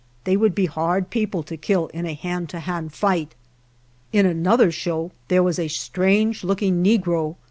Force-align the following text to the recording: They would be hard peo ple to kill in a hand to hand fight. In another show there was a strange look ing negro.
They 0.23 0.35
would 0.35 0.55
be 0.55 0.65
hard 0.65 1.11
peo 1.11 1.27
ple 1.27 1.43
to 1.43 1.55
kill 1.55 1.85
in 1.89 2.07
a 2.07 2.15
hand 2.15 2.49
to 2.49 2.59
hand 2.61 2.91
fight. 2.91 3.35
In 4.11 4.25
another 4.25 4.71
show 4.71 5.11
there 5.27 5.43
was 5.43 5.59
a 5.59 5.67
strange 5.67 6.43
look 6.43 6.63
ing 6.63 6.83
negro. 6.83 7.35